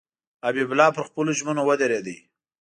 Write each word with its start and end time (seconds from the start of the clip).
حبیب 0.45 0.69
الله 0.71 0.89
پر 0.95 1.03
خپلو 1.09 1.31
ژمنو 1.39 1.61
ودرېدی. 1.65 2.15